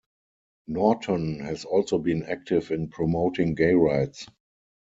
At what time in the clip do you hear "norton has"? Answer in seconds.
0.65-1.63